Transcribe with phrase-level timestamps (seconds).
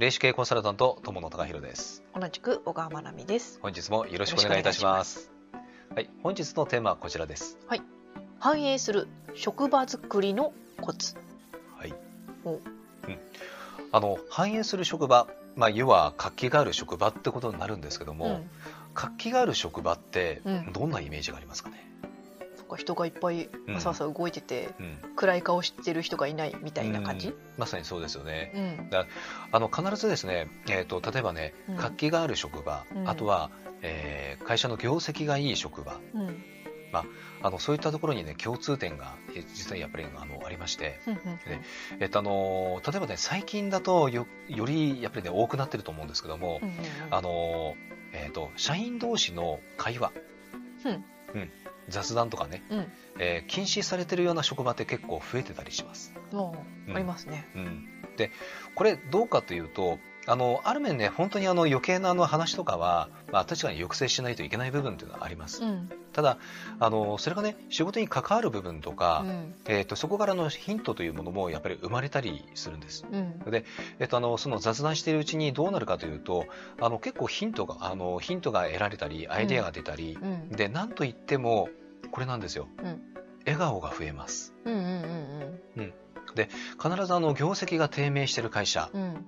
[0.00, 2.02] 霊視系コンサルタント友野隆弘です。
[2.18, 3.58] 同じく小川真奈美です。
[3.60, 5.30] 本日もよろしくお願いいたします。
[5.94, 7.58] はい本日のテーマはこちらです。
[8.38, 11.16] 反映する職場づくりのコツ。
[11.76, 11.92] はい、
[12.46, 12.52] お。
[12.52, 12.60] うん、
[13.92, 18.50] あの反映する職場まあ要は活気がある職場ってことになるんですけども、うん。
[18.94, 20.72] 活気がある職場ってうん。
[20.72, 22.09] どんなイメージがありますかね、そっ
[22.70, 23.74] か人がいっぱいうん。
[23.74, 24.98] わさわさ動いてて、うん。
[25.16, 27.28] 暗い顔してる人がいないみたいな感じ？
[27.28, 27.34] うん。
[27.58, 28.52] まさにそうですよね。
[28.54, 28.90] うん。
[29.52, 31.76] あの必ずですね、えー、と例えばねうん。
[31.76, 33.08] 活気がある職場、うん。
[33.08, 33.50] あとは、
[33.82, 36.00] えー会社の業績がいい職場。
[36.14, 36.42] うん。
[36.92, 41.20] あのそういったところにね共通点がえ実はやっぱりあのありまして、うんうん
[42.00, 46.74] えっとあの例えばね最近だとよよりやっぱりね多くなってると思うんですけども、うんうん
[47.12, 47.76] あの
[48.12, 50.10] えっと社員同士の会話、
[50.84, 50.90] う
[51.38, 51.50] ん
[51.90, 56.14] 雑談とかね、うんえー禁止されてるような職場って結構増えてたりします。
[56.94, 57.46] ありますね。
[57.54, 58.30] うん、で
[58.74, 65.64] これどうかというとあのある面ね本当にあの余計なあの話とかは、まあ、確かに抑制しないといけない部分というのはあります。
[65.64, 65.90] うん。
[66.12, 66.38] ただ
[66.78, 69.54] あのそれがね仕事に関わる部分とか、うん。
[69.66, 73.06] えー、とそこからのヒントというものもやっぱり生まれたりするんです。
[73.10, 73.40] うん。
[73.98, 76.46] えっと、あのその雑談しているうちにどうなるかというと
[76.80, 80.48] あの結構ヒントがあのヒントが得られたりアイデアが出たり、うん。
[80.50, 81.68] でなんといっても
[82.10, 83.00] これなんですよ、うん。
[83.46, 84.52] 笑顔が増えます。
[84.64, 84.80] うんうん
[86.34, 88.90] 必ずあの業績が低迷している会社。
[88.92, 89.02] うん。
[89.02, 89.24] うん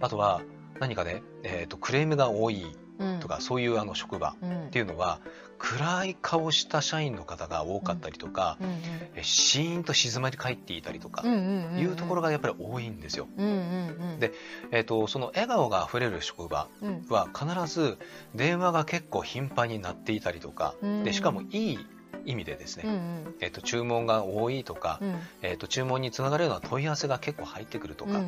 [0.00, 0.42] あとは
[0.78, 2.64] 何かね、えー、とクレームが多い
[2.98, 3.20] うん。
[3.20, 4.66] とか、そういうあの職場うん。
[4.66, 5.20] っていうのは
[5.58, 8.68] 暗い顔した社員の方が多かったりとか、うん
[9.14, 13.28] えシーンと静まり返っていたりとか、うんうんうんいうところがやっぱり多いんですよ。
[13.36, 14.20] うんうんうん。
[14.20, 14.32] で
[14.70, 17.06] えー、とその笑顔が溢れる職場うん。
[17.08, 17.98] は必ず
[18.34, 21.04] 電話が結構頻繁になっていたりとか、うん。
[21.04, 21.78] でしかもいい
[22.24, 23.34] 意味でですね、うんうん。
[23.40, 25.14] えー、と注文が多いとか、うん。
[25.42, 28.20] えー、と注文につながるような問い合わせが結構入ってくるとか、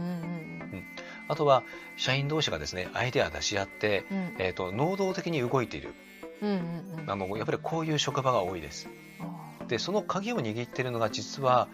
[1.28, 1.62] あとは
[1.96, 4.18] 社員同士がですねアイデア出し合って、うん。
[4.18, 5.94] うんえー、と能動的に動いている。
[7.06, 8.88] あのやっぱりこういう職場が多いです。
[9.20, 11.68] あでその鍵を握っているのが実は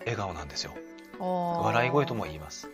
[0.00, 0.74] 笑顔なんですよ。
[1.18, 1.24] ー。
[1.24, 2.68] 笑い声とも言います。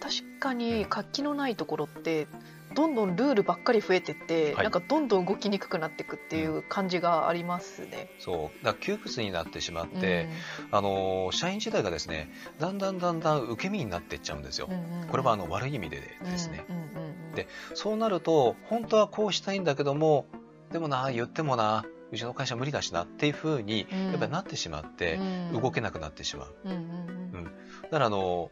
[0.00, 2.26] 確かに活気のないところって
[2.74, 4.64] どんどんルールばっかり増えてって、はい。
[4.64, 8.10] なんかどんどん動きにくくなっていくっていう感じがありますね。
[8.18, 8.64] そう。
[8.64, 10.28] だ窮屈になってしまって、
[10.70, 15.08] あの社員自体がですねだんだんだんだん受け身になっていっちゃうんですよ、うんうんうん。
[15.08, 16.90] これはあの悪い意味でですね、うんうんうん
[17.34, 20.26] でそうなると本当はこうしたいんだけども
[20.72, 24.10] でもな言ってもなうちの会社無理だしなっていうふうにうん。
[24.10, 25.14] やっぱりなってしまって
[25.52, 25.60] うん。
[25.62, 27.44] 動けなくなってしまう、うんうんうん。
[27.84, 28.50] だからあの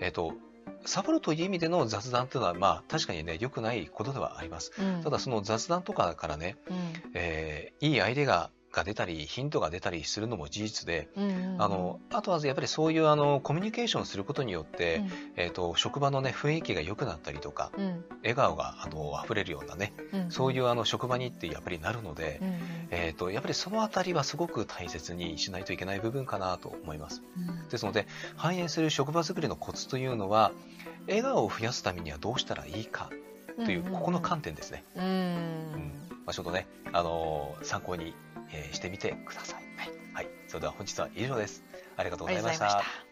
[0.00, 0.34] えっ、と
[0.86, 4.72] サボるという意味での雑談っていうのはまあ確かにね良くないことではあります。
[4.78, 5.02] うん。
[5.02, 6.56] ただその雑談とかからね、
[7.14, 11.62] えーいいアイデアがが出たりヒントが出たりするのも事実で、うんうんうん。
[11.62, 15.02] あのあとはやっぱりそういうあのコミュニケーションをすることによって、
[15.36, 18.04] えー、と職場の、ね、雰囲気が良くなったりとかうん。
[18.22, 22.56] 笑顔があの溢れるようなねうんそういうあの職場にってやっぱりなるので、うんうん
[22.90, 27.22] えー、とやっぱりそのあたりはすごく大切にしないといけない部分かなと思います。
[27.36, 27.68] うん。
[27.68, 28.06] ですので
[28.36, 30.52] 反映する職場づくりのコツというのは
[31.06, 33.10] 笑顔を増やすためにはどうしたらいいか
[33.64, 34.84] というここの観点ですね。
[34.96, 35.65] うんうん
[36.26, 38.14] まあ、ちょっとね、あのー参考に、
[38.52, 39.62] えーしてみてください。
[39.78, 40.28] はいはい。
[40.48, 41.62] それでは本日は以上です。
[41.96, 43.05] ありがとうございました。